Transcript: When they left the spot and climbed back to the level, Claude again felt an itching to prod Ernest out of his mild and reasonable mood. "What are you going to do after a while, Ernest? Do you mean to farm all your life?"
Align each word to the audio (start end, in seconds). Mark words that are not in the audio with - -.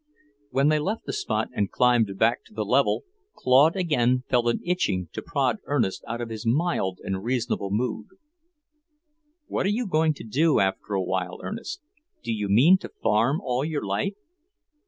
When 0.49 0.69
they 0.69 0.79
left 0.79 1.05
the 1.05 1.13
spot 1.13 1.49
and 1.53 1.69
climbed 1.69 2.17
back 2.17 2.43
to 2.45 2.55
the 2.55 2.65
level, 2.65 3.03
Claude 3.37 3.75
again 3.75 4.23
felt 4.27 4.47
an 4.47 4.59
itching 4.65 5.09
to 5.13 5.21
prod 5.21 5.57
Ernest 5.65 6.03
out 6.07 6.21
of 6.21 6.29
his 6.29 6.43
mild 6.43 6.97
and 7.03 7.23
reasonable 7.23 7.69
mood. 7.69 8.07
"What 9.45 9.67
are 9.67 9.69
you 9.69 9.85
going 9.85 10.15
to 10.15 10.23
do 10.23 10.59
after 10.59 10.95
a 10.95 11.03
while, 11.03 11.37
Ernest? 11.43 11.81
Do 12.23 12.33
you 12.33 12.49
mean 12.49 12.79
to 12.79 12.89
farm 13.03 13.39
all 13.41 13.63
your 13.63 13.85
life?" 13.85 14.15